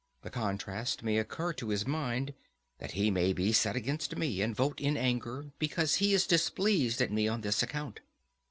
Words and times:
The 0.23 0.31
contrast 0.31 1.03
may 1.03 1.19
occur 1.19 1.53
to 1.53 1.69
his 1.69 1.85
mind, 1.85 2.33
and 2.79 2.89
he 2.89 3.11
may 3.11 3.33
be 3.33 3.53
set 3.53 3.75
against 3.75 4.17
me, 4.17 4.41
and 4.41 4.55
vote 4.55 4.79
in 4.81 4.97
anger 4.97 5.51
because 5.59 5.97
he 5.97 6.11
is 6.11 6.25
displeased 6.25 7.01
at 7.03 7.11
me 7.11 7.27
on 7.27 7.41
this 7.41 7.61
account. 7.61 7.99